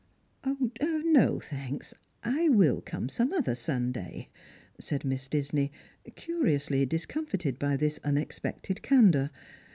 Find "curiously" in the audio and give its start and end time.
6.15-6.87